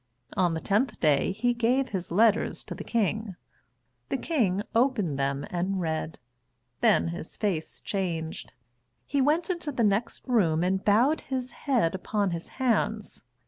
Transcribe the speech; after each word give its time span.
On 0.35 0.55
the 0.55 0.59
tenth 0.59 0.99
day 0.99 1.31
he 1.31 1.53
gave 1.53 1.89
his 1.89 2.09
letters 2.09 2.63
to 2.63 2.73
the 2.73 2.83
King. 2.83 3.35
The 4.09 4.17
King 4.17 4.63
opened 4.73 5.19
them 5.19 5.45
and 5.51 5.79
read. 5.79 6.17
Then 6.79 7.09
his 7.09 7.37
face 7.37 7.81
changed. 7.81 8.51
He 9.05 9.21
went 9.21 9.51
into 9.51 9.71
the 9.71 9.83
next 9.83 10.27
room 10.27 10.63
and 10.63 10.83
bowed 10.83 11.21
his 11.21 11.51
head 11.51 11.93
upon 11.93 12.31
his 12.31 12.47
hands. 12.57 13.21